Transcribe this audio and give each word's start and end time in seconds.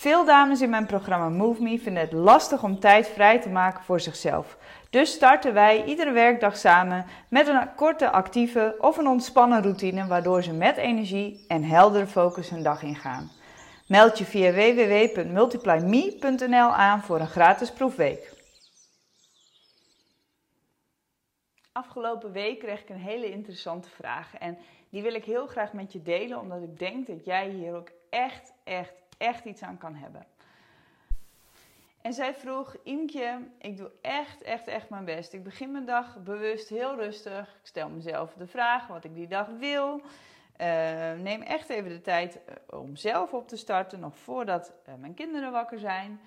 Veel 0.00 0.24
dames 0.24 0.60
in 0.60 0.70
mijn 0.70 0.86
programma 0.86 1.28
Move 1.28 1.62
Me 1.62 1.78
vinden 1.78 2.02
het 2.02 2.12
lastig 2.12 2.62
om 2.62 2.78
tijd 2.78 3.08
vrij 3.08 3.40
te 3.40 3.48
maken 3.48 3.84
voor 3.84 4.00
zichzelf. 4.00 4.58
Dus 4.90 5.12
starten 5.12 5.54
wij 5.54 5.84
iedere 5.84 6.12
werkdag 6.12 6.56
samen 6.56 7.06
met 7.28 7.46
een 7.46 7.74
korte 7.74 8.10
actieve 8.10 8.76
of 8.78 8.96
een 8.96 9.06
ontspannen 9.06 9.62
routine 9.62 10.06
waardoor 10.06 10.42
ze 10.42 10.52
met 10.52 10.76
energie 10.76 11.44
en 11.48 11.62
heldere 11.62 12.06
focus 12.06 12.50
hun 12.50 12.62
dag 12.62 12.82
ingaan. 12.82 13.30
Meld 13.86 14.18
je 14.18 14.24
via 14.24 14.52
www.multiplyme.nl 14.52 16.74
aan 16.74 17.02
voor 17.02 17.20
een 17.20 17.26
gratis 17.26 17.72
proefweek. 17.72 18.32
Afgelopen 21.72 22.32
week 22.32 22.58
kreeg 22.58 22.80
ik 22.80 22.88
een 22.88 22.96
hele 22.96 23.30
interessante 23.30 23.88
vraag 23.88 24.36
en 24.38 24.58
die 24.90 25.02
wil 25.02 25.14
ik 25.14 25.24
heel 25.24 25.46
graag 25.46 25.72
met 25.72 25.92
je 25.92 26.02
delen 26.02 26.40
omdat 26.40 26.62
ik 26.62 26.78
denk 26.78 27.06
dat 27.06 27.24
jij 27.24 27.48
hier 27.48 27.74
ook 27.74 27.88
echt, 28.10 28.52
echt, 28.64 28.92
echt 29.20 29.44
iets 29.44 29.62
aan 29.62 29.78
kan 29.78 29.94
hebben. 29.94 30.26
En 32.00 32.12
zij 32.12 32.34
vroeg, 32.34 32.76
Imke, 32.82 33.48
ik 33.58 33.76
doe 33.76 33.90
echt, 34.00 34.42
echt, 34.42 34.66
echt 34.66 34.90
mijn 34.90 35.04
best. 35.04 35.32
Ik 35.32 35.44
begin 35.44 35.72
mijn 35.72 35.84
dag 35.84 36.22
bewust 36.22 36.68
heel 36.68 36.96
rustig. 36.96 37.48
Ik 37.48 37.66
stel 37.66 37.88
mezelf 37.88 38.34
de 38.34 38.46
vraag 38.46 38.86
wat 38.86 39.04
ik 39.04 39.14
die 39.14 39.28
dag 39.28 39.46
wil. 39.46 40.00
Uh, 40.60 41.12
neem 41.12 41.42
echt 41.42 41.68
even 41.68 41.90
de 41.90 42.00
tijd 42.00 42.44
eh, 42.44 42.78
om 42.80 42.96
zelf 42.96 43.32
op 43.32 43.48
te 43.48 43.56
starten, 43.56 44.00
nog 44.00 44.16
voordat 44.16 44.72
uh, 44.88 44.94
mijn 44.94 45.14
kinderen 45.14 45.52
wakker 45.52 45.78
zijn. 45.78 46.20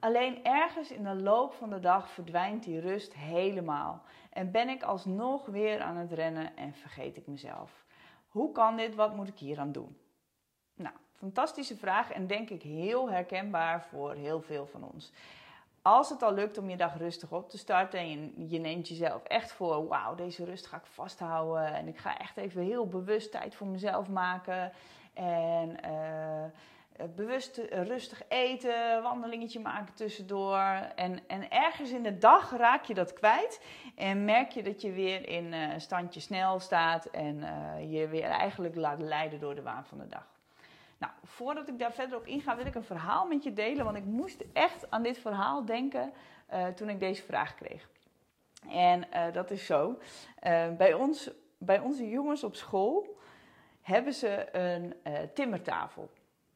Alleen 0.00 0.44
ergens 0.44 0.90
in 0.90 1.02
de 1.02 1.14
loop 1.14 1.54
van 1.54 1.70
de 1.70 1.80
dag 1.80 2.10
verdwijnt 2.10 2.64
die 2.64 2.80
rust 2.80 3.14
helemaal. 3.14 4.02
En 4.30 4.50
ben 4.50 4.68
ik 4.68 4.82
alsnog 4.82 5.46
weer 5.46 5.80
aan 5.80 5.96
het 5.96 6.12
rennen 6.12 6.56
en 6.56 6.74
vergeet 6.74 7.16
ik 7.16 7.26
mezelf. 7.26 7.84
Hoe 8.28 8.52
kan 8.52 8.76
dit? 8.76 8.94
Wat 8.94 9.16
moet 9.16 9.28
ik 9.28 9.38
hier 9.38 9.58
aan 9.58 9.72
doen? 9.72 9.98
Nou, 10.74 10.94
fantastische 11.18 11.76
vraag 11.76 12.10
en 12.10 12.26
denk 12.26 12.50
ik 12.50 12.62
heel 12.62 13.10
herkenbaar 13.10 13.82
voor 13.90 14.14
heel 14.14 14.40
veel 14.40 14.66
van 14.66 14.90
ons. 14.92 15.12
Als 15.82 16.10
het 16.10 16.22
al 16.22 16.34
lukt 16.34 16.58
om 16.58 16.70
je 16.70 16.76
dag 16.76 16.98
rustig 16.98 17.32
op 17.32 17.50
te 17.50 17.58
starten 17.58 17.98
en 17.98 18.48
je, 18.48 18.58
neemt 18.58 18.88
jezelf 18.88 19.22
echt 19.22 19.52
voor, 19.52 19.88
wauw, 19.88 20.14
deze 20.14 20.44
rust 20.44 20.66
ga 20.66 20.76
ik 20.76 20.86
vasthouden 20.86 21.74
en 21.74 21.88
ik 21.88 21.98
ga 21.98 22.18
echt 22.18 22.36
even 22.36 22.62
heel 22.62 22.86
bewust 22.86 23.30
tijd 23.30 23.54
voor 23.54 23.66
mezelf 23.66 24.08
maken 24.08 24.72
en 25.14 25.76
uh, 25.84 27.04
bewust 27.14 27.60
rustig 27.70 28.22
eten, 28.28 29.02
wandelingetje 29.02 29.60
maken 29.60 29.94
tussendoor 29.94 30.90
en, 30.94 31.20
en 31.26 31.50
ergens 31.50 31.90
in 31.90 32.02
de 32.02 32.18
dag 32.18 32.56
raak 32.56 32.84
je 32.84 32.94
dat 32.94 33.12
kwijt 33.12 33.60
en 33.96 34.24
merk 34.24 34.50
je 34.50 34.62
dat 34.62 34.80
je 34.80 34.92
weer 34.92 35.28
in 35.28 35.52
uh, 35.52 35.68
standje 35.76 36.20
snel 36.20 36.60
staat 36.60 37.04
en 37.04 37.44
je 37.90 38.08
weer 38.08 38.30
eigenlijk 38.30 38.74
laat 38.74 39.00
leiden 39.00 39.40
door 39.40 39.54
de 39.54 39.62
waan 39.62 39.84
van 39.84 39.98
de 39.98 40.08
dag. 40.08 40.37
Nou, 40.98 41.12
voordat 41.24 41.68
ik 41.68 41.78
daar 41.78 41.92
verder 41.92 42.18
op 42.18 42.26
inga, 42.26 42.56
wil 42.56 42.66
ik 42.66 42.74
een 42.74 42.84
verhaal 42.84 43.26
met 43.26 43.42
je 43.42 43.52
delen. 43.52 43.84
Want 43.84 43.96
ik 43.96 44.04
moest 44.04 44.44
echt 44.52 44.90
aan 44.90 45.02
dit 45.02 45.18
verhaal 45.18 45.64
denken 45.64 46.12
uh, 46.52 46.66
toen 46.66 46.88
ik 46.88 47.00
deze 47.00 47.22
vraag 47.22 47.54
kreeg. 47.54 47.88
En 48.68 49.04
uh, 49.14 49.32
dat 49.32 49.50
is 49.50 49.66
zo. 49.66 49.98
Uh, 50.46 50.68
bij, 50.76 50.94
ons, 50.94 51.30
bij 51.58 51.78
onze 51.78 52.08
jongens 52.08 52.44
op 52.44 52.54
school 52.54 53.18
hebben 53.80 54.12
ze 54.12 54.56
een 54.56 54.94
timmertafel 55.34 56.10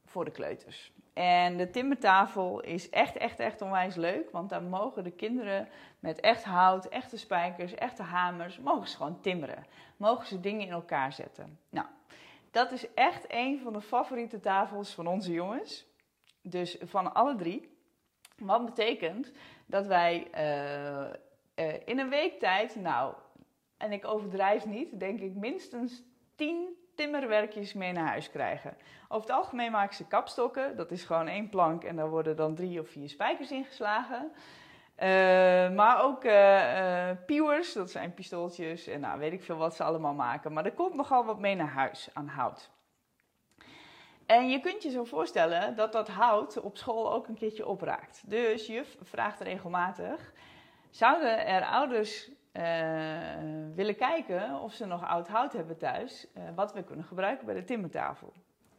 voor 0.04 0.24
de 0.24 0.30
kleuters. 0.30 0.92
En 1.12 1.56
de 1.56 1.70
timmertafel 1.70 2.60
is 2.60 2.90
echt, 2.90 3.16
echt, 3.16 3.38
echt 3.38 3.60
onwijs 3.60 3.94
leuk. 3.94 4.30
Want 4.30 4.50
daar 4.50 4.62
mogen 4.62 5.04
de 5.04 5.10
kinderen 5.10 5.68
met 5.98 6.20
echt 6.20 6.44
hout, 6.44 6.88
echte 6.88 7.18
spijkers, 7.18 7.74
echte 7.74 8.02
hamers, 8.02 8.58
mogen 8.58 8.88
ze 8.88 8.96
gewoon 8.96 9.20
timmeren. 9.20 9.66
Mogen 9.96 10.26
ze 10.26 10.40
dingen 10.40 10.66
in 10.66 10.72
elkaar 10.72 11.12
zetten. 11.12 11.58
Nou, 11.68 11.86
dat 12.52 12.72
is 12.72 12.94
echt 12.94 13.24
een 13.28 13.60
van 13.60 13.72
de 13.72 13.80
favoriete 13.80 14.40
tafels 14.40 14.94
van 14.94 15.06
onze 15.06 15.32
jongens. 15.32 15.86
Dus 16.42 16.76
van 16.80 17.14
alle 17.14 17.34
drie. 17.34 17.70
Wat 18.36 18.64
betekent 18.64 19.32
dat 19.66 19.86
wij 19.86 20.28
uh, 20.34 21.66
uh, 21.66 21.74
in 21.84 21.98
een 21.98 22.08
week 22.08 22.38
tijd, 22.38 22.76
nou, 22.76 23.14
en 23.76 23.92
ik 23.92 24.06
overdrijf 24.06 24.66
niet, 24.66 25.00
denk 25.00 25.20
ik 25.20 25.34
minstens 25.34 26.02
10 26.34 26.76
timmerwerkjes 26.94 27.72
mee 27.72 27.92
naar 27.92 28.06
huis 28.06 28.30
krijgen. 28.30 28.76
Over 29.08 29.28
het 29.28 29.36
algemeen 29.36 29.70
maken 29.70 29.96
ze 29.96 30.06
kapstokken. 30.06 30.76
Dat 30.76 30.90
is 30.90 31.04
gewoon 31.04 31.28
één 31.28 31.48
plank 31.48 31.84
en 31.84 31.96
daar 31.96 32.10
worden 32.10 32.36
dan 32.36 32.54
drie 32.54 32.80
of 32.80 32.88
vier 32.88 33.08
spijkers 33.08 33.50
ingeslagen. 33.50 34.32
Uh, 35.02 35.08
maar 35.70 36.02
ook 36.02 36.24
uh, 36.24 37.10
pieuwers, 37.26 37.72
dat 37.72 37.90
zijn 37.90 38.14
pistooltjes 38.14 38.86
en 38.86 39.00
nou, 39.00 39.18
weet 39.18 39.32
ik 39.32 39.42
veel 39.42 39.56
wat 39.56 39.74
ze 39.74 39.82
allemaal 39.82 40.14
maken. 40.14 40.52
Maar 40.52 40.64
er 40.64 40.72
komt 40.72 40.94
nogal 40.94 41.24
wat 41.24 41.38
mee 41.38 41.54
naar 41.54 41.68
huis 41.68 42.08
aan 42.12 42.26
hout. 42.26 42.70
En 44.26 44.48
je 44.48 44.60
kunt 44.60 44.82
je 44.82 44.90
zo 44.90 45.04
voorstellen 45.04 45.76
dat 45.76 45.92
dat 45.92 46.08
hout 46.08 46.60
op 46.60 46.76
school 46.76 47.12
ook 47.12 47.28
een 47.28 47.34
keertje 47.34 47.66
opraakt. 47.66 48.30
Dus 48.30 48.66
juf 48.66 48.96
vraagt 49.02 49.40
regelmatig, 49.40 50.32
zouden 50.90 51.46
er 51.46 51.64
ouders 51.64 52.30
willen 53.74 53.96
kijken 53.96 54.60
of 54.60 54.72
ze 54.72 54.86
nog 54.86 55.06
oud 55.06 55.28
hout 55.28 55.52
hebben 55.52 55.78
thuis, 55.78 56.26
wat 56.54 56.72
we 56.72 56.82
kunnen 56.82 57.04
gebruiken 57.04 57.46
bij 57.46 57.54
de 57.54 57.64
timmertafel. 57.64 58.32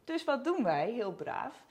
Dus 0.04 0.24
wat 0.24 0.44
doen 0.44 0.62
wij, 0.62 0.90
heel 0.90 1.12
braaf? 1.12 1.64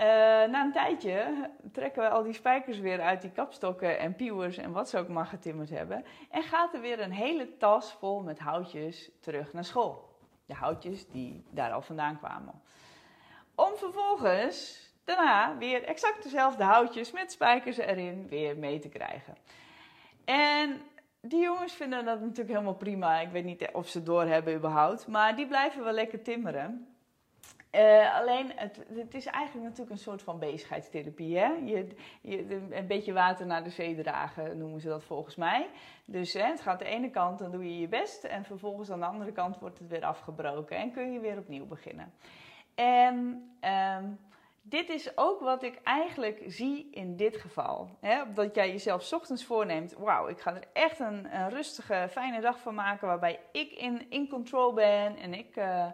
Uh, 0.00 0.06
na 0.50 0.64
een 0.64 0.72
tijdje 0.72 1.50
trekken 1.72 2.02
we 2.02 2.08
al 2.08 2.22
die 2.22 2.32
spijkers 2.32 2.78
weer 2.78 3.00
uit 3.00 3.20
die 3.20 3.30
kapstokken 3.30 3.98
en 3.98 4.14
pieuwers 4.14 4.56
en 4.56 4.72
wat 4.72 4.88
ze 4.88 4.98
ook 4.98 5.08
maar 5.08 5.26
getimmerd 5.26 5.70
hebben. 5.70 6.04
En 6.30 6.42
gaat 6.42 6.74
er 6.74 6.80
weer 6.80 7.00
een 7.00 7.12
hele 7.12 7.56
tas 7.56 7.92
vol 7.92 8.22
met 8.22 8.38
houtjes 8.38 9.10
terug 9.20 9.52
naar 9.52 9.64
school. 9.64 10.08
De 10.46 10.54
houtjes 10.54 11.08
die 11.08 11.44
daar 11.50 11.72
al 11.72 11.82
vandaan 11.82 12.18
kwamen. 12.18 12.62
Om 13.54 13.76
vervolgens 13.76 14.88
daarna 15.04 15.56
weer 15.58 15.84
exact 15.84 16.22
dezelfde 16.22 16.64
houtjes 16.64 17.12
met 17.12 17.32
spijkers 17.32 17.76
erin 17.76 18.28
weer 18.28 18.58
mee 18.58 18.78
te 18.78 18.88
krijgen. 18.88 19.34
En 20.24 20.80
die 21.20 21.42
jongens 21.42 21.72
vinden 21.72 22.04
dat 22.04 22.20
natuurlijk 22.20 22.48
helemaal 22.48 22.74
prima. 22.74 23.20
Ik 23.20 23.30
weet 23.30 23.44
niet 23.44 23.68
of 23.72 23.88
ze 23.88 24.02
door 24.02 24.24
hebben 24.24 24.54
überhaupt. 24.54 25.06
Maar 25.06 25.36
die 25.36 25.46
blijven 25.46 25.84
wel 25.84 25.92
lekker 25.92 26.22
timmeren. 26.22 26.89
Uh, 27.74 28.18
alleen, 28.18 28.52
het, 28.54 28.84
het, 28.94 29.14
is 29.14 29.26
eigenlijk 29.26 29.64
natuurlijk 29.64 29.90
een 29.90 30.02
soort 30.02 30.22
van 30.22 30.38
bezigheidstherapie. 30.38 31.38
Hè? 31.38 31.46
Je, 31.46 31.86
je, 32.20 32.66
een 32.70 32.86
beetje 32.86 33.12
water 33.12 33.46
naar 33.46 33.64
de 33.64 33.70
zee 33.70 34.02
dragen 34.02 34.58
noemen 34.58 34.80
ze 34.80 34.88
dat 34.88 35.04
volgens 35.04 35.36
mij. 35.36 35.68
Dus 36.04 36.32
hè, 36.32 36.44
het 36.44 36.60
gaat 36.60 36.78
de 36.78 36.84
ene 36.84 37.10
kant, 37.10 37.38
dan 37.38 37.50
doe 37.50 37.64
je 37.64 37.78
je 37.78 37.88
best. 37.88 38.24
En 38.24 38.44
vervolgens 38.44 38.90
aan 38.90 39.00
de 39.00 39.06
andere 39.06 39.32
kant 39.32 39.58
wordt 39.58 39.78
het 39.78 39.88
weer 39.88 40.04
afgebroken. 40.04 40.76
En 40.76 40.92
kun 40.92 41.12
je 41.12 41.20
weer 41.20 41.38
opnieuw 41.38 41.66
beginnen. 41.66 42.12
En 42.74 43.50
um, 44.00 44.18
dit 44.62 44.88
is 44.88 45.16
ook 45.16 45.40
wat 45.40 45.62
ik 45.62 45.80
eigenlijk 45.82 46.42
zie 46.46 46.88
in 46.90 47.16
dit 47.16 47.36
geval. 47.36 47.88
Hè? 48.00 48.32
Dat 48.32 48.54
jij 48.54 48.70
jezelf 48.70 49.12
ochtends 49.12 49.44
voorneemt: 49.44 49.94
wauw, 49.98 50.28
ik 50.28 50.40
ga 50.40 50.54
er 50.54 50.64
echt 50.72 51.00
een, 51.00 51.48
rustige, 51.48 52.06
fijne 52.10 52.40
dag 52.40 52.58
van 52.58 52.74
maken. 52.74 53.06
Waarbij 53.06 53.40
ik 53.52 53.72
in, 54.08 54.28
control 54.28 54.72
ben 54.72 55.16
en 55.16 55.34
ik. 55.34 55.56
Uh, 55.56 55.86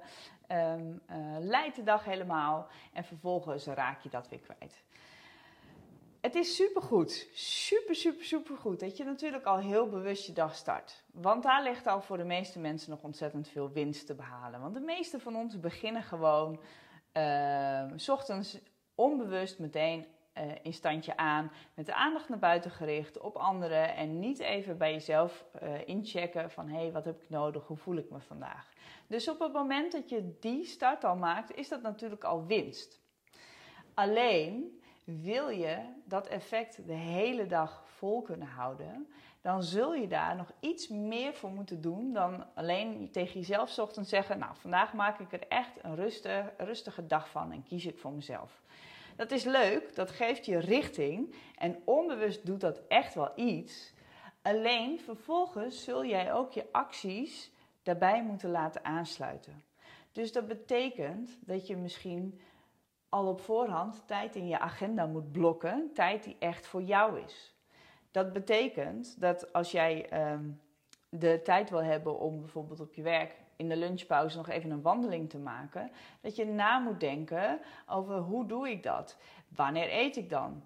um, 0.48 1.00
uh, 1.10 1.16
leidt 1.38 1.76
de 1.76 1.82
dag 1.82 2.04
helemaal 2.04 2.68
en 2.92 3.04
vervolgens 3.04 3.66
raak 3.66 4.00
je 4.00 4.08
dat 4.08 4.28
weer 4.28 4.40
kwijt. 4.40 4.84
Het 6.20 6.34
is 6.34 6.56
supergoed, 6.56 7.28
super, 7.34 7.94
super, 7.94 8.24
super 8.24 8.56
goed 8.56 8.80
dat 8.80 8.96
je 8.96 9.04
natuurlijk 9.04 9.44
al 9.44 9.58
heel 9.58 9.88
bewust 9.88 10.26
je 10.26 10.32
dag 10.32 10.54
start. 10.54 11.04
Want 11.12 11.42
daar 11.42 11.62
ligt 11.62 11.86
al 11.86 12.00
voor 12.00 12.16
de 12.16 12.24
meeste 12.24 12.58
mensen 12.58 12.90
nog 12.90 13.02
ontzettend 13.02 13.48
veel 13.48 13.70
winst 13.70 14.06
te 14.06 14.14
behalen. 14.14 14.60
Want 14.60 14.74
de 14.74 14.80
meeste 14.80 15.20
van 15.20 15.36
ons 15.36 15.60
beginnen 15.60 16.02
gewoon 16.02 16.60
uh, 17.12 17.84
s 17.96 18.08
ochtends 18.08 18.58
onbewust 18.94 19.58
meteen 19.58 20.06
uh, 20.38 20.42
in 20.62 20.72
standje 20.72 21.16
aan, 21.16 21.52
met 21.74 21.86
de 21.86 21.94
aandacht 21.94 22.28
naar 22.28 22.38
buiten 22.38 22.70
gericht 22.70 23.18
op 23.18 23.36
anderen 23.36 23.94
en 23.94 24.18
niet 24.18 24.38
even 24.38 24.78
bij 24.78 24.92
jezelf 24.92 25.44
uh, 25.62 25.88
inchecken 25.88 26.50
van 26.50 26.68
hé, 26.68 26.78
hey, 26.78 26.92
wat 26.92 27.04
heb 27.04 27.22
ik 27.22 27.30
nodig, 27.30 27.66
hoe 27.66 27.76
voel 27.76 27.96
ik 27.96 28.10
me 28.10 28.20
vandaag. 28.20 28.72
Dus 29.06 29.28
op 29.28 29.38
het 29.38 29.52
moment 29.52 29.92
dat 29.92 30.08
je 30.08 30.36
die 30.40 30.64
start 30.64 31.04
al 31.04 31.16
maakt, 31.16 31.54
is 31.54 31.68
dat 31.68 31.82
natuurlijk 31.82 32.24
al 32.24 32.46
winst. 32.46 33.00
Alleen 33.94 34.80
wil 35.04 35.48
je 35.48 35.78
dat 36.04 36.26
effect 36.26 36.86
de 36.86 36.92
hele 36.92 37.46
dag 37.46 37.82
vol 37.86 38.22
kunnen 38.22 38.48
houden, 38.48 39.08
dan 39.40 39.62
zul 39.62 39.94
je 39.94 40.06
daar 40.06 40.36
nog 40.36 40.52
iets 40.60 40.88
meer 40.88 41.34
voor 41.34 41.50
moeten 41.50 41.80
doen 41.80 42.12
dan 42.12 42.44
alleen 42.54 43.10
tegen 43.10 43.40
jezelf 43.40 43.78
ochtends 43.78 44.08
zeggen: 44.08 44.38
Nou, 44.38 44.56
vandaag 44.56 44.92
maak 44.92 45.18
ik 45.18 45.32
er 45.32 45.48
echt 45.48 45.72
een 45.82 45.94
rustige 46.56 47.06
dag 47.06 47.30
van 47.30 47.52
en 47.52 47.62
kies 47.62 47.86
ik 47.86 47.98
voor 47.98 48.12
mezelf. 48.12 48.62
Dat 49.16 49.30
is 49.30 49.44
leuk, 49.44 49.94
dat 49.94 50.10
geeft 50.10 50.46
je 50.46 50.58
richting 50.58 51.34
en 51.58 51.82
onbewust 51.84 52.46
doet 52.46 52.60
dat 52.60 52.80
echt 52.88 53.14
wel 53.14 53.32
iets. 53.34 53.94
Alleen 54.42 55.00
vervolgens 55.00 55.84
zul 55.84 56.04
jij 56.04 56.32
ook 56.32 56.52
je 56.52 56.66
acties 56.72 57.52
daarbij 57.82 58.22
moeten 58.22 58.50
laten 58.50 58.84
aansluiten. 58.84 59.64
Dus 60.12 60.32
dat 60.32 60.46
betekent 60.48 61.38
dat 61.40 61.66
je 61.66 61.76
misschien 61.76 62.40
al 63.08 63.26
op 63.26 63.40
voorhand 63.40 64.02
tijd 64.06 64.36
in 64.36 64.48
je 64.48 64.58
agenda 64.58 65.06
moet 65.06 65.32
blokken, 65.32 65.90
tijd 65.94 66.24
die 66.24 66.36
echt 66.38 66.66
voor 66.66 66.82
jou 66.82 67.20
is. 67.20 67.54
Dat 68.10 68.32
betekent 68.32 69.20
dat 69.20 69.52
als 69.52 69.70
jij 69.70 70.08
ehm, 70.08 70.50
de 71.08 71.40
tijd 71.42 71.70
wil 71.70 71.82
hebben 71.82 72.18
om 72.18 72.38
bijvoorbeeld 72.40 72.80
op 72.80 72.94
je 72.94 73.02
werk 73.02 73.34
in 73.56 73.68
de 73.68 73.76
lunchpauze 73.76 74.36
nog 74.36 74.48
even 74.48 74.70
een 74.70 74.82
wandeling 74.82 75.30
te 75.30 75.38
maken, 75.38 75.90
dat 76.20 76.36
je 76.36 76.46
na 76.46 76.78
moet 76.78 77.00
denken 77.00 77.60
over 77.86 78.16
hoe 78.16 78.46
doe 78.46 78.70
ik 78.70 78.82
dat? 78.82 79.16
Wanneer 79.48 79.92
eet 79.92 80.16
ik 80.16 80.30
dan? 80.30 80.62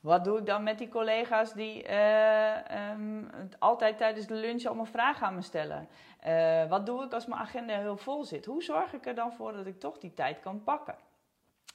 Wat 0.00 0.24
doe 0.24 0.38
ik 0.38 0.46
dan 0.46 0.62
met 0.62 0.78
die 0.78 0.88
collega's 0.88 1.52
die 1.52 1.88
uh, 1.88 2.90
um, 2.90 3.30
altijd 3.58 3.98
tijdens 3.98 4.26
de 4.26 4.34
lunch 4.34 4.64
allemaal 4.64 4.84
vragen 4.84 5.26
aan 5.26 5.34
me 5.34 5.42
stellen? 5.42 5.88
Uh, 6.26 6.68
wat 6.68 6.86
doe 6.86 7.04
ik 7.04 7.12
als 7.12 7.26
mijn 7.26 7.40
agenda 7.40 7.78
heel 7.78 7.96
vol 7.96 8.24
zit? 8.24 8.44
Hoe 8.44 8.62
zorg 8.62 8.92
ik 8.92 9.06
er 9.06 9.14
dan 9.14 9.32
voor 9.32 9.52
dat 9.52 9.66
ik 9.66 9.80
toch 9.80 9.98
die 9.98 10.14
tijd 10.14 10.40
kan 10.40 10.62
pakken? 10.62 10.94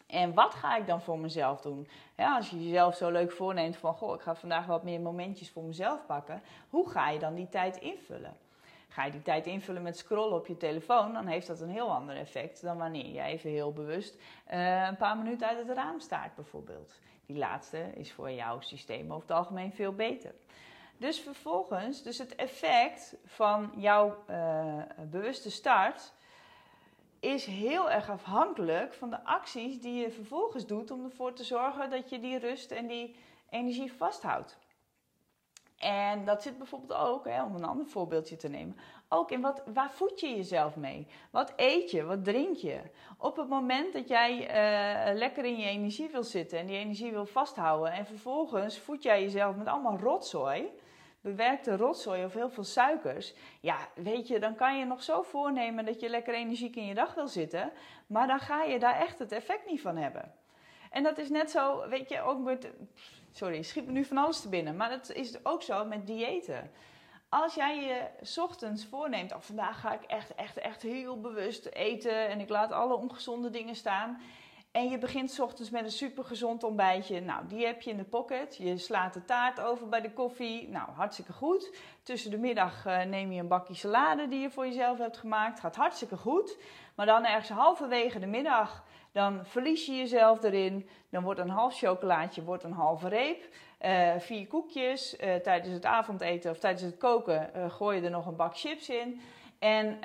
En 0.07 0.34
wat 0.34 0.54
ga 0.54 0.75
ik 0.78 0.88
dan 0.88 1.02
voor 1.02 1.19
mezelf 1.19 1.62
doen? 1.62 1.88
Ja, 2.18 2.36
als 2.36 2.50
je 2.50 2.63
jezelf 2.63 2.96
zo 2.96 3.12
leuk 3.12 3.31
voorneemt 3.31 3.78
van, 3.78 3.94
goh, 3.94 4.16
ik 4.16 4.22
ga 4.22 4.36
vandaag 4.36 4.66
wat 4.66 4.84
meer 4.84 5.02
momentjes 5.02 5.52
voor 5.52 5.63
mezelf 5.63 6.06
pakken. 6.06 6.42
Hoe 6.69 6.90
ga 6.90 7.10
je 7.10 7.19
dan 7.19 7.34
die 7.34 7.50
tijd 7.50 7.78
invullen? 7.78 8.38
Ga 8.95 9.06
je 9.06 9.12
die 9.12 9.21
tijd 9.21 9.45
invullen 9.45 9.81
met 9.81 9.97
scrollen 9.97 10.38
op 10.38 10.47
je 10.47 10.57
telefoon, 10.57 11.13
dan 11.13 11.27
heeft 11.27 11.47
dat 11.47 11.59
een 11.62 11.69
heel 11.69 11.92
ander 11.92 12.15
effect 12.15 12.62
dan 12.62 12.77
wanneer 12.77 13.13
je 13.13 13.21
even 13.21 13.50
heel 13.50 13.74
bewust 13.74 14.15
uh, 14.51 14.88
een 14.88 14.95
paar 14.97 15.18
minuten 15.18 15.47
uit 15.47 15.68
het 15.68 15.77
raam 15.77 16.00
staart 16.00 16.36
bijvoorbeeld. 16.36 17.00
Die 17.25 17.38
laatste 17.38 17.92
is 17.95 18.12
voor 18.12 18.31
jouw 18.31 18.59
systeem 18.59 19.12
over 19.12 19.27
het 19.27 19.38
algemeen 19.38 19.74
veel 19.74 19.94
beter. 19.94 20.33
Dus 20.97 21.19
vervolgens, 21.19 22.03
dus 22.03 22.18
het 22.18 22.36
effect 22.36 23.15
van 23.25 23.71
jouw 23.77 24.24
uh, 24.30 24.81
bewuste 25.09 25.51
start 25.51 26.13
is 27.19 27.45
heel 27.45 27.92
erg 27.92 28.09
afhankelijk 28.09 28.94
van 28.94 29.09
de 29.09 29.24
acties 29.24 29.81
die 29.81 30.01
je 30.01 30.12
vervolgens 30.12 30.65
doet 30.65 30.92
om 30.92 31.03
ervoor 31.03 31.33
te 31.33 31.44
zorgen 31.44 31.89
dat 31.89 32.09
je 32.09 32.19
die 32.19 32.38
rust 32.38 32.71
en 32.71 32.88
die 32.88 33.15
energie 33.50 33.94
vasthoudt. 33.94 34.57
En 35.80 36.25
dat 36.25 36.42
zit 36.42 36.57
bijvoorbeeld 36.57 37.00
ook, 37.00 37.25
hè, 37.25 37.44
om 37.44 37.56
een 37.56 37.66
ander 37.66 37.86
voorbeeldje 37.86 38.36
te 38.36 38.50
nemen, 38.50 38.77
ook 39.10 39.31
in 39.31 39.42
wat, 39.42 39.63
waar 39.74 39.92
voed 39.92 40.19
je 40.19 40.36
jezelf 40.36 40.75
mee? 40.75 41.07
Wat 41.31 41.54
eet 41.56 41.92
je? 41.92 42.04
Wat 42.04 42.24
drink 42.24 42.56
je? 42.56 42.81
Op 43.18 43.36
het 43.36 43.50
moment 43.50 43.94
dat 43.94 44.07
jij 44.07 44.39
uh, 44.39 45.18
lekker 45.18 45.45
in 45.45 45.57
je 45.57 45.66
energie 45.66 46.10
wil 46.12 46.24
zitten 46.24 46.60
en 46.60 46.66
die 46.66 46.77
energie 46.77 47.12
wil 47.12 47.25
vasthouden 47.25 47.92
en 47.92 48.06
vervolgens 48.06 48.80
voed 48.80 49.04
jij 49.04 49.22
jezelf 49.22 49.56
met 49.56 49.68
allemaal 49.68 49.98
rotzooi, 49.98 50.69
bewerkte 51.22 51.78
rotzooi 51.78 52.25
of 52.25 52.33
heel 52.33 52.50
veel 52.50 52.63
suikers, 52.63 53.33
ja, 53.62 53.78
weet 53.95 54.28
je, 54.28 54.39
dan 54.39 54.56
kan 54.56 54.78
je 54.78 54.86
nog 54.86 55.04
zo 55.04 55.21
voornemen 55.21 55.86
dat 55.86 56.00
je 56.00 56.10
lekker 56.10 56.33
energiek 56.33 56.75
in 56.75 56.86
je 56.86 56.94
dag 56.94 57.13
wil 57.13 57.28
zitten, 57.28 57.71
maar 58.07 58.28
dan 58.28 58.39
ga 58.39 58.63
je 58.63 58.80
daar 58.80 59.00
echt 59.00 59.19
het 59.19 59.31
effect 59.31 59.66
niet 59.66 59.81
van 59.81 59.98
hebben. 59.98 60.33
En 60.95 61.03
dat 61.03 61.18
is 61.18 61.30
net 61.30 61.51
zo, 61.51 61.89
weet 61.89 62.09
je, 62.09 62.21
ook 62.21 62.39
met, 62.39 62.68
sorry, 63.31 63.62
schiet 63.62 63.86
me 63.86 63.92
nu 63.92 64.06
van 64.06 64.18
alles 64.18 64.42
te 64.42 64.50
binnen, 64.50 64.75
maar 64.75 64.89
dat 64.89 65.12
is 65.12 65.45
ook 65.45 65.62
zo 65.62 65.86
met 65.86 66.07
diëten. 66.07 66.71
Als 67.30 67.56
jij 67.56 67.83
je 67.83 68.42
ochtends 68.42 68.86
voorneemt, 68.86 69.33
oh, 69.33 69.39
vandaag 69.39 69.80
ga 69.80 69.94
ik 69.94 70.03
echt, 70.03 70.36
echt, 70.36 70.57
echt 70.57 70.81
heel 70.81 71.21
bewust 71.21 71.65
eten 71.65 72.27
en 72.27 72.39
ik 72.39 72.50
laat 72.50 72.71
alle 72.71 72.95
ongezonde 72.95 73.50
dingen 73.50 73.75
staan. 73.75 74.21
En 74.71 74.89
je 74.89 74.97
begint 74.97 75.39
ochtends 75.39 75.69
met 75.69 75.83
een 75.83 75.92
supergezond 75.92 76.63
ontbijtje. 76.63 77.21
Nou, 77.21 77.47
die 77.47 77.65
heb 77.65 77.81
je 77.81 77.92
in 77.92 77.97
de 77.97 78.03
pocket. 78.03 78.57
Je 78.57 78.77
slaat 78.77 79.13
de 79.13 79.25
taart 79.25 79.62
over 79.62 79.89
bij 79.89 80.01
de 80.01 80.13
koffie. 80.13 80.69
Nou, 80.69 80.89
hartstikke 80.89 81.33
goed. 81.33 81.77
Tussen 82.03 82.31
de 82.31 82.38
middag 82.38 82.86
uh, 82.86 83.03
neem 83.03 83.31
je 83.31 83.39
een 83.39 83.47
bakje 83.47 83.74
salade 83.74 84.27
die 84.27 84.39
je 84.39 84.51
voor 84.51 84.65
jezelf 84.65 84.97
hebt 84.97 85.18
gemaakt. 85.18 85.59
Gaat 85.59 85.75
hartstikke 85.75 86.18
goed. 86.18 86.57
Maar 86.95 87.06
dan 87.06 87.25
ergens 87.25 87.50
halverwege 87.50 88.19
de 88.19 88.25
middag, 88.25 88.83
dan 89.16 89.46
verlies 89.46 89.86
je 89.86 89.96
jezelf 89.96 90.44
erin. 90.44 90.90
Dan 91.10 91.24
wordt 91.24 91.40
een 91.40 91.50
half 91.50 91.78
chocolaatje 91.78 92.44
wordt 92.44 92.64
een 92.64 92.72
halve 92.72 93.08
reep. 93.08 93.50
Uh, 93.82 94.12
vier 94.18 94.48
koekjes. 94.48 95.20
Uh, 95.20 95.36
tijdens 95.36 95.74
het 95.74 95.86
avondeten 95.86 96.52
of 96.52 96.60
tijdens 96.60 96.82
het 96.82 96.98
koken 96.98 97.72
gooi 97.72 97.98
je 97.98 98.04
er 98.04 98.10
nog 98.10 98.26
een 98.26 98.36
bak 98.36 98.58
chips 98.58 98.90
in. 98.90 99.22
En 99.60 100.00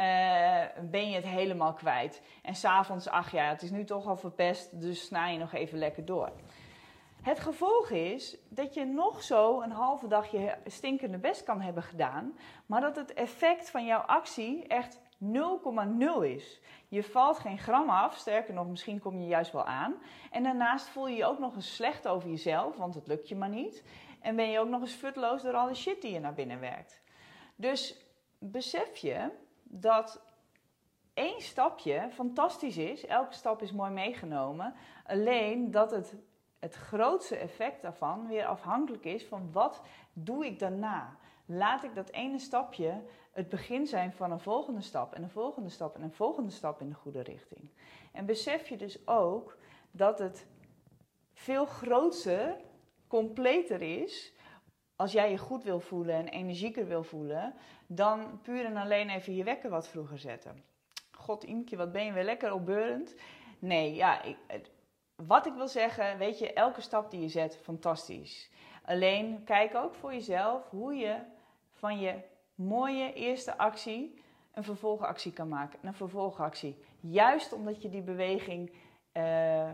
ben 0.90 1.10
je 1.10 1.14
het 1.14 1.26
helemaal 1.26 1.72
kwijt. 1.72 2.22
En 2.42 2.54
s'avonds, 2.54 3.08
ach 3.08 3.32
ja, 3.32 3.48
het 3.48 3.62
is 3.62 3.70
nu 3.70 3.84
toch 3.84 4.06
al 4.06 4.16
verpest, 4.16 4.80
dus 4.80 5.04
snij 5.06 5.32
je 5.32 5.38
nog 5.38 5.52
even 5.52 5.78
lekker 5.78 6.04
door. 6.04 6.30
Het 7.22 7.40
gevolg 7.40 7.90
is 7.90 8.36
dat 8.48 8.74
je 8.74 8.84
nog 8.84 9.22
zo 9.22 9.60
een 9.60 9.70
halve 9.70 10.08
dag 10.08 10.30
je 10.30 10.54
stinkende 10.66 11.18
best 11.18 11.42
kan 11.42 11.60
hebben 11.60 11.82
gedaan, 11.82 12.38
maar 12.66 12.80
dat 12.80 12.96
het 12.96 13.12
effect 13.12 13.70
van 13.70 13.84
jouw 13.84 14.00
actie 14.00 14.66
echt 14.66 15.00
0,0 15.24 16.22
is. 16.22 16.60
Je 16.88 17.02
valt 17.02 17.38
geen 17.38 17.58
gram 17.58 17.90
af, 17.90 18.16
sterker 18.16 18.54
nog, 18.54 18.66
misschien 18.66 19.00
kom 19.00 19.20
je 19.20 19.26
juist 19.26 19.52
wel 19.52 19.64
aan. 19.64 19.94
En 20.30 20.42
daarnaast 20.42 20.88
voel 20.88 21.08
je 21.08 21.16
je 21.16 21.24
ook 21.24 21.38
nog 21.38 21.54
eens 21.54 21.74
slecht 21.74 22.08
over 22.08 22.28
jezelf, 22.28 22.76
want 22.76 22.94
het 22.94 23.06
lukt 23.06 23.28
je 23.28 23.36
maar 23.36 23.48
niet. 23.48 23.84
En 24.20 24.36
ben 24.36 24.50
je 24.50 24.58
ook 24.58 24.68
nog 24.68 24.80
eens 24.80 24.94
futloos 24.94 25.42
door 25.42 25.54
alle 25.54 25.74
shit 25.74 26.02
die 26.02 26.12
je 26.12 26.20
naar 26.20 26.34
binnen 26.34 26.60
werkt. 26.60 27.02
Dus 27.56 27.96
besef 28.38 28.96
je 28.96 29.30
dat 29.62 30.22
één 31.14 31.40
stapje 31.40 32.08
fantastisch 32.12 32.76
is. 32.76 33.06
Elke 33.06 33.34
stap 33.34 33.62
is 33.62 33.72
mooi 33.72 33.90
meegenomen. 33.90 34.74
Alleen 35.06 35.70
dat 35.70 35.90
het, 35.90 36.14
het 36.58 36.74
grootste 36.74 37.36
effect 37.36 37.82
daarvan 37.82 38.26
weer 38.26 38.46
afhankelijk 38.46 39.04
is 39.04 39.26
van 39.26 39.52
wat 39.52 39.82
doe 40.12 40.46
ik 40.46 40.58
daarna. 40.58 41.16
Laat 41.52 41.84
ik 41.84 41.94
dat 41.94 42.10
ene 42.10 42.38
stapje 42.38 43.02
het 43.32 43.48
begin 43.48 43.86
zijn 43.86 44.12
van 44.12 44.30
een 44.30 44.40
volgende 44.40 44.80
stap 44.80 45.14
en 45.14 45.22
een 45.22 45.30
volgende 45.30 45.68
stap 45.68 45.94
en 45.94 46.02
een 46.02 46.12
volgende 46.12 46.50
stap 46.50 46.80
in 46.80 46.88
de 46.88 46.94
goede 46.94 47.22
richting. 47.22 47.70
En 48.12 48.26
besef 48.26 48.68
je 48.68 48.76
dus 48.76 49.06
ook 49.06 49.56
dat 49.90 50.18
het 50.18 50.46
veel 51.32 51.64
groter, 51.64 52.56
completer 53.06 53.82
is 53.82 54.34
als 54.96 55.12
jij 55.12 55.30
je 55.30 55.38
goed 55.38 55.64
wil 55.64 55.80
voelen 55.80 56.14
en 56.14 56.28
energieker 56.28 56.86
wil 56.86 57.02
voelen, 57.02 57.54
dan 57.86 58.40
puur 58.42 58.64
en 58.64 58.76
alleen 58.76 59.08
even 59.08 59.34
je 59.34 59.44
wekker 59.44 59.70
wat 59.70 59.88
vroeger 59.88 60.18
zetten. 60.18 60.64
God, 61.10 61.44
Imke, 61.44 61.76
wat 61.76 61.92
ben 61.92 62.04
je 62.04 62.12
weer 62.12 62.24
lekker 62.24 62.52
opbeurend. 62.52 63.14
Nee, 63.58 63.94
ja, 63.94 64.22
ik, 64.22 64.36
wat 65.16 65.46
ik 65.46 65.54
wil 65.54 65.68
zeggen, 65.68 66.18
weet 66.18 66.38
je, 66.38 66.52
elke 66.52 66.80
stap 66.80 67.10
die 67.10 67.20
je 67.20 67.28
zet, 67.28 67.56
fantastisch. 67.56 68.50
Alleen 68.84 69.44
kijk 69.44 69.74
ook 69.74 69.94
voor 69.94 70.12
jezelf 70.12 70.68
hoe 70.68 70.94
je 70.94 71.38
van 71.80 72.00
je 72.00 72.14
mooie 72.54 73.12
eerste 73.12 73.58
actie 73.58 74.22
een 74.52 74.64
vervolgactie 74.64 75.32
kan 75.32 75.48
maken. 75.48 75.78
Een 75.82 75.94
vervolgactie. 75.94 76.78
Juist 77.00 77.52
omdat 77.52 77.82
je 77.82 77.88
die 77.88 78.02
beweging 78.02 78.72
uh, 79.12 79.70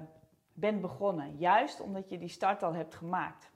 bent 0.53 0.81
begonnen. 0.81 1.37
Juist 1.37 1.81
omdat 1.81 2.09
je 2.09 2.19
die 2.19 2.29
start 2.29 2.63
al 2.63 2.75
hebt 2.75 2.95
gemaakt. 2.95 3.51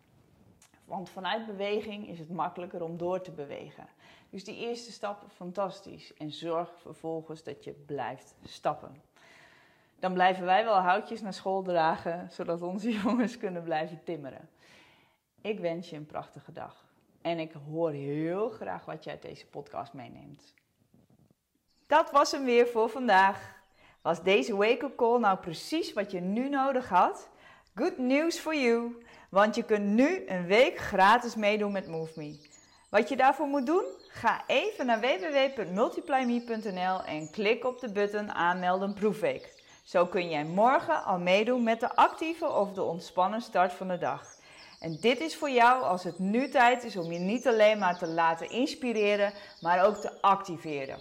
Want 0.84 1.10
vanuit 1.10 1.46
beweging 1.46 2.08
is 2.08 2.18
het 2.18 2.30
makkelijker 2.30 2.82
om 2.82 2.96
door 2.96 3.20
te 3.20 3.30
bewegen. 3.30 3.86
Dus 4.30 4.44
die 4.44 4.56
eerste 4.56 4.92
stap, 4.92 5.24
fantastisch. 5.28 6.14
En 6.14 6.32
zorg 6.32 6.72
vervolgens 6.80 7.42
dat 7.42 7.64
je 7.64 7.72
blijft 7.72 8.34
stappen. 8.44 9.02
Dan 9.98 10.12
blijven 10.12 10.44
wij 10.44 10.64
wel 10.64 10.78
houtjes 10.78 11.20
naar 11.20 11.32
school 11.32 11.62
dragen, 11.62 12.30
zodat 12.30 12.62
onze 12.62 12.92
jongens 13.02 13.38
kunnen 13.38 13.62
blijven 13.62 14.04
timmeren. 14.04 14.48
Ik 15.40 15.60
wens 15.60 15.90
je 15.90 15.96
een 15.96 16.06
prachtige 16.06 16.52
dag. 16.52 16.89
En 17.22 17.38
ik 17.38 17.52
hoor 17.70 17.90
heel 17.90 18.48
graag 18.48 18.84
wat 18.84 19.04
je 19.04 19.10
uit 19.10 19.22
deze 19.22 19.46
podcast 19.46 19.92
meeneemt. 19.92 20.54
Dat 21.86 22.10
was 22.10 22.32
hem 22.32 22.44
weer 22.44 22.66
voor 22.66 22.88
vandaag. 22.88 23.58
Was 24.02 24.22
deze 24.22 24.56
wake-up 24.56 24.96
call 24.96 25.18
nou 25.18 25.38
precies 25.38 25.92
wat 25.92 26.10
je 26.10 26.20
nu 26.20 26.48
nodig 26.48 26.88
had? 26.88 27.28
Good 27.74 27.98
news 27.98 28.38
for 28.38 28.54
you! 28.54 29.02
Want 29.30 29.54
je 29.54 29.62
kunt 29.62 29.84
nu 29.84 30.26
een 30.26 30.46
week 30.46 30.78
gratis 30.78 31.34
meedoen 31.34 31.72
met 31.72 31.88
MoveMe. 31.88 32.38
Wat 32.90 33.08
je 33.08 33.16
daarvoor 33.16 33.46
moet 33.46 33.66
doen? 33.66 33.84
Ga 34.08 34.42
even 34.46 34.86
naar 34.86 35.00
www.multiplyme.nl 35.00 37.04
en 37.04 37.30
klik 37.30 37.64
op 37.64 37.80
de 37.80 37.92
button 37.92 38.32
aanmelden 38.32 38.94
proefweek. 38.94 39.62
Zo 39.84 40.06
kun 40.06 40.28
jij 40.28 40.44
morgen 40.44 41.04
al 41.04 41.18
meedoen 41.18 41.62
met 41.62 41.80
de 41.80 41.94
actieve 41.94 42.48
of 42.48 42.72
de 42.72 42.82
ontspannen 42.82 43.40
start 43.40 43.72
van 43.72 43.88
de 43.88 43.98
dag. 43.98 44.38
En 44.80 44.96
dit 45.00 45.20
is 45.20 45.36
voor 45.36 45.50
jou 45.50 45.82
als 45.82 46.04
het 46.04 46.18
nu 46.18 46.48
tijd 46.48 46.84
is 46.84 46.96
om 46.96 47.12
je 47.12 47.18
niet 47.18 47.46
alleen 47.46 47.78
maar 47.78 47.98
te 47.98 48.06
laten 48.06 48.50
inspireren, 48.50 49.32
maar 49.60 49.86
ook 49.86 49.96
te 49.96 50.20
activeren. 50.20 50.98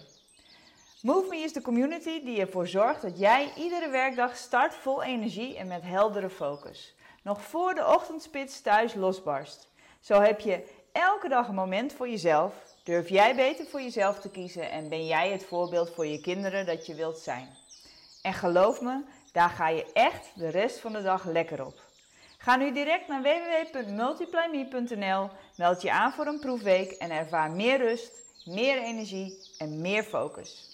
MoveMe 1.01 1.37
is 1.37 1.53
de 1.53 1.61
community 1.61 2.23
die 2.23 2.39
ervoor 2.39 2.67
zorgt 2.67 3.01
dat 3.01 3.19
jij 3.19 3.51
iedere 3.55 3.89
werkdag 3.89 4.35
start 4.35 4.75
vol 4.75 5.03
energie 5.03 5.57
en 5.57 5.67
met 5.67 5.81
heldere 5.83 6.29
focus. 6.29 6.95
Nog 7.23 7.41
voor 7.41 7.73
de 7.73 7.87
ochtendspits 7.87 8.61
thuis 8.61 8.93
losbarst. 8.93 9.67
Zo 9.99 10.21
heb 10.21 10.39
je 10.39 10.63
elke 10.91 11.29
dag 11.29 11.47
een 11.47 11.55
moment 11.55 11.93
voor 11.93 12.09
jezelf. 12.09 12.53
Durf 12.83 13.09
jij 13.09 13.35
beter 13.35 13.65
voor 13.65 13.81
jezelf 13.81 14.19
te 14.19 14.29
kiezen 14.29 14.71
en 14.71 14.89
ben 14.89 15.05
jij 15.05 15.31
het 15.31 15.45
voorbeeld 15.45 15.89
voor 15.89 16.05
je 16.05 16.21
kinderen 16.21 16.65
dat 16.65 16.85
je 16.85 16.95
wilt 16.95 17.17
zijn. 17.17 17.47
En 18.21 18.33
geloof 18.33 18.81
me, 18.81 19.03
Daar 19.31 19.49
ga 19.49 19.69
je 19.69 19.91
echt 19.93 20.31
de 20.35 20.49
rest 20.49 20.79
van 20.79 20.93
de 20.93 21.01
dag 21.01 21.25
lekker 21.25 21.65
op. 21.65 21.88
Ga 22.41 22.55
nu 22.55 22.71
direct 22.71 23.07
naar 23.07 23.21
www.multiplyme.nl, 23.21 25.29
meld 25.55 25.81
je 25.81 25.91
aan 25.91 26.11
voor 26.11 26.27
een 26.27 26.39
proefweek 26.39 26.91
en 26.91 27.11
ervaar 27.11 27.51
meer 27.51 27.77
rust, 27.77 28.11
meer 28.45 28.77
energie 28.77 29.37
en 29.57 29.81
meer 29.81 30.03
focus. 30.03 30.68